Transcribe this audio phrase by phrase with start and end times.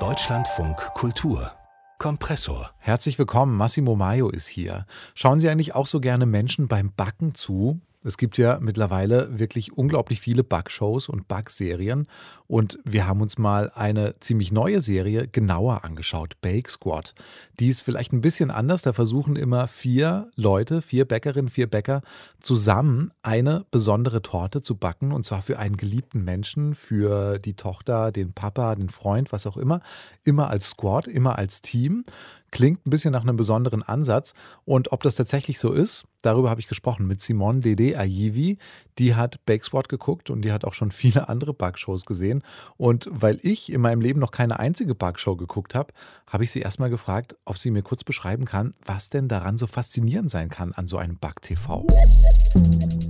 [0.00, 1.52] Deutschlandfunk Kultur
[1.98, 2.72] Kompressor.
[2.78, 4.84] Herzlich willkommen, Massimo Maio ist hier.
[5.14, 7.80] Schauen Sie eigentlich auch so gerne Menschen beim Backen zu?
[8.04, 12.06] Es gibt ja mittlerweile wirklich unglaublich viele Bug-Shows und Bug-Serien.
[12.46, 17.14] Und wir haben uns mal eine ziemlich neue Serie genauer angeschaut, Bake Squad.
[17.58, 18.82] Die ist vielleicht ein bisschen anders.
[18.82, 22.02] Da versuchen immer vier Leute, vier Bäckerinnen, vier Bäcker
[22.40, 25.10] zusammen eine besondere Torte zu backen.
[25.10, 29.56] Und zwar für einen geliebten Menschen, für die Tochter, den Papa, den Freund, was auch
[29.56, 29.80] immer.
[30.24, 32.04] Immer als Squad, immer als Team.
[32.54, 34.32] Klingt ein bisschen nach einem besonderen Ansatz.
[34.64, 38.58] Und ob das tatsächlich so ist, darüber habe ich gesprochen mit Simone Dede Ayivi.
[38.96, 42.44] Die hat Bakeswat geguckt und die hat auch schon viele andere Backshows gesehen.
[42.76, 45.92] Und weil ich in meinem Leben noch keine einzige Backshow geguckt habe,
[46.30, 49.66] habe ich sie erstmal gefragt, ob sie mir kurz beschreiben kann, was denn daran so
[49.66, 51.84] faszinierend sein kann an so einem Back-TV.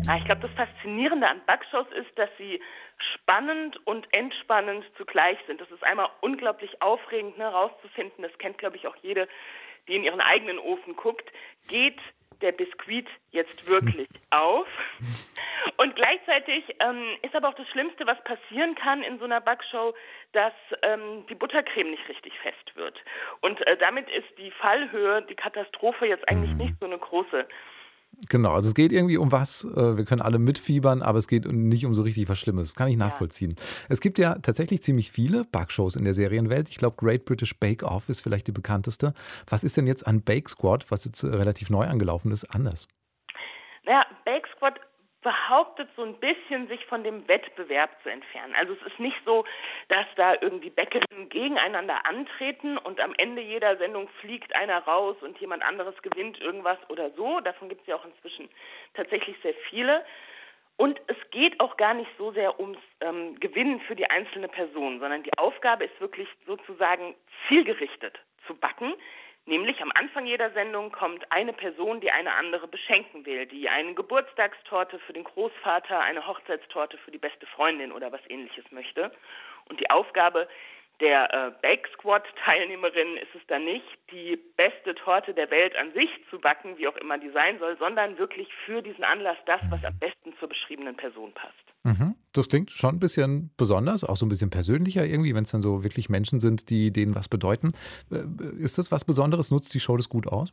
[0.09, 2.59] Ah, ich glaube, das Faszinierende an Backshows ist, dass sie
[3.15, 5.61] spannend und entspannend zugleich sind.
[5.61, 9.29] Das ist einmal unglaublich aufregend herauszufinden, ne, das kennt, glaube ich, auch jede,
[9.89, 11.31] die in ihren eigenen Ofen guckt,
[11.69, 11.99] geht
[12.41, 14.67] der Biskuit jetzt wirklich auf?
[15.79, 19.95] Und gleichzeitig ähm, ist aber auch das Schlimmste, was passieren kann in so einer Backshow,
[20.33, 22.99] dass ähm, die Buttercreme nicht richtig fest wird.
[23.41, 26.59] Und äh, damit ist die Fallhöhe, die Katastrophe jetzt eigentlich mhm.
[26.59, 27.47] nicht so eine große.
[28.29, 31.51] Genau, also es geht irgendwie um was, äh, wir können alle mitfiebern, aber es geht
[31.51, 32.75] nicht um so richtig was Schlimmes.
[32.75, 33.55] Kann ich nachvollziehen.
[33.59, 33.65] Ja.
[33.89, 36.69] Es gibt ja tatsächlich ziemlich viele Backshows in der Serienwelt.
[36.69, 39.15] Ich glaube, Great British Bake Off ist vielleicht die bekannteste.
[39.49, 42.89] Was ist denn jetzt an Bake Squad, was jetzt relativ neu angelaufen ist, anders?
[43.85, 44.81] Naja, Bake Squad
[45.25, 48.55] behauptet so ein bisschen, sich von dem Wettbewerb zu entfernen.
[48.57, 49.45] Also es ist nicht so,
[49.89, 55.39] dass da irgendwie Bäckerinnen gegeneinander antreten und am Ende jeder Sendung fliegt einer raus und
[55.39, 57.41] jemand anderes gewinnt irgendwas oder so.
[57.41, 58.49] Davon gibt es ja auch inzwischen
[58.93, 60.05] tatsächlich sehr viele.
[60.77, 65.01] Und es geht auch gar nicht so sehr ums ähm, Gewinnen für die einzelne Person,
[65.01, 67.15] sondern die Aufgabe ist wirklich sozusagen
[67.49, 68.93] zielgerichtet zu backen.
[69.47, 73.93] Nämlich am Anfang jeder Sendung kommt eine Person, die eine andere beschenken will, die eine
[73.93, 79.13] Geburtstagstorte für den Großvater, eine Hochzeitstorte für die beste Freundin oder was ähnliches möchte.
[79.69, 80.49] Und die Aufgabe
[81.01, 85.93] der äh, Bake Squad Teilnehmerin ist es dann nicht, die beste Torte der Welt an
[85.93, 89.61] sich zu backen, wie auch immer die sein soll, sondern wirklich für diesen Anlass das,
[89.71, 91.74] was am besten zur beschriebenen Person passt.
[91.85, 92.15] Mhm.
[92.33, 95.63] Das klingt schon ein bisschen besonders, auch so ein bisschen persönlicher irgendwie, wenn es dann
[95.63, 97.69] so wirklich Menschen sind, die denen was bedeuten.
[98.11, 99.51] Äh, ist das was Besonderes?
[99.51, 100.51] Nutzt die Show das gut aus?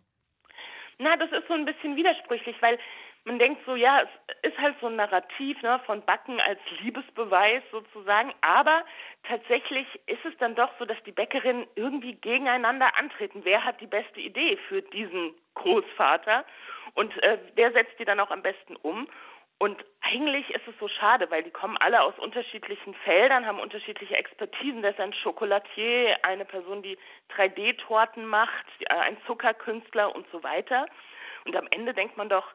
[0.99, 2.77] Na, das ist so ein bisschen widersprüchlich, weil
[3.23, 4.01] man denkt so, ja,
[4.41, 8.83] es ist halt so ein Narrativ ne, von Backen als Liebesbeweis sozusagen, aber
[9.23, 13.41] tatsächlich ist es dann doch so, dass die Bäckerinnen irgendwie gegeneinander antreten.
[13.43, 16.45] Wer hat die beste Idee für diesen Großvater
[16.95, 19.07] und äh, wer setzt die dann auch am besten um?
[19.59, 19.77] Und
[20.11, 24.81] eigentlich ist es so schade, weil die kommen alle aus unterschiedlichen Feldern, haben unterschiedliche Expertisen.
[24.81, 26.97] Da ist ein Chocolatier, eine Person, die
[27.35, 30.85] 3D-Torten macht, äh, ein Zuckerkünstler und so weiter.
[31.45, 32.45] Und am Ende denkt man doch,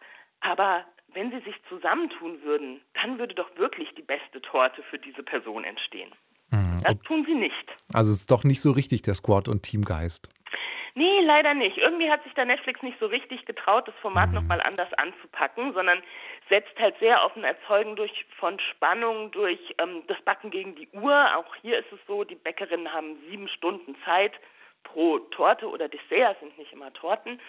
[0.41, 0.85] aber
[1.15, 5.65] wenn sie sich zusammentun würden, dann würde doch wirklich die beste Torte für diese Person
[5.65, 6.13] entstehen.
[6.51, 6.77] Mhm.
[6.83, 7.73] Das tun sie nicht.
[7.93, 10.29] Also es ist doch nicht so richtig der Squad- und Teamgeist.
[10.99, 11.77] Nee, leider nicht.
[11.77, 14.37] Irgendwie hat sich da Netflix nicht so richtig getraut, das Format mhm.
[14.37, 16.03] nochmal anders anzupacken, sondern
[16.49, 20.89] setzt halt sehr auf ein Erzeugen durch von Spannung, durch ähm, das Backen gegen die
[20.93, 21.37] Uhr.
[21.37, 24.33] Auch hier ist es so, die Bäckerinnen haben sieben Stunden Zeit
[24.85, 27.41] pro Torte oder Dessert, sind nicht immer Torten.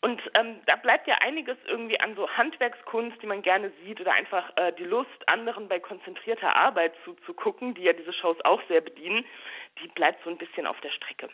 [0.00, 4.12] Und ähm, da bleibt ja einiges irgendwie an so Handwerkskunst, die man gerne sieht, oder
[4.12, 8.80] einfach äh, die Lust, anderen bei konzentrierter Arbeit zuzugucken, die ja diese Shows auch sehr
[8.80, 9.24] bedienen,
[9.80, 11.28] die bleibt so ein bisschen auf der Strecke.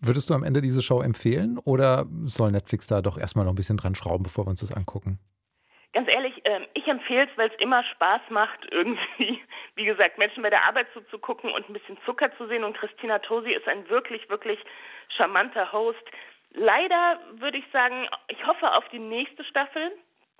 [0.00, 3.56] Würdest du am Ende diese Show empfehlen oder soll Netflix da doch erstmal noch ein
[3.56, 5.20] bisschen dran schrauben, bevor wir uns das angucken?
[5.94, 9.42] Ganz ehrlich, ähm, ich empfehle es, weil es immer Spaß macht, irgendwie,
[9.76, 12.64] wie gesagt, Menschen bei der Arbeit zuzugucken und ein bisschen Zucker zu sehen.
[12.64, 14.58] Und Christina Tosi ist ein wirklich, wirklich
[15.16, 16.04] charmanter Host
[16.54, 19.90] Leider würde ich sagen, ich hoffe auf die nächste Staffel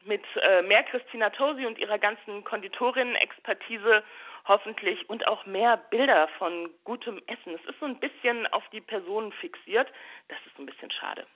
[0.04, 4.04] mit äh, mehr Christina Tosi und ihrer ganzen Konditorinnen-Expertise
[4.46, 7.54] hoffentlich und auch mehr Bilder von gutem Essen.
[7.54, 9.88] Es ist so ein bisschen auf die Personen fixiert.
[10.28, 11.26] Das ist ein bisschen schade.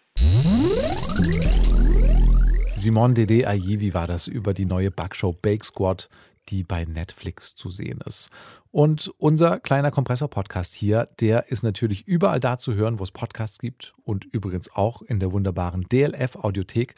[2.79, 6.09] Simone Dede Ayi, war das über die neue Backshow Bake Squad,
[6.49, 8.31] die bei Netflix zu sehen ist.
[8.71, 13.59] Und unser kleiner Kompressor-Podcast hier, der ist natürlich überall da zu hören, wo es Podcasts
[13.59, 16.95] gibt und übrigens auch in der wunderbaren DLF-Audiothek.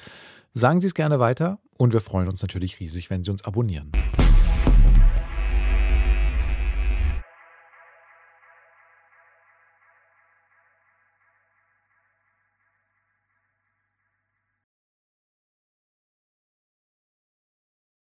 [0.52, 3.90] Sagen Sie es gerne weiter und wir freuen uns natürlich riesig, wenn Sie uns abonnieren.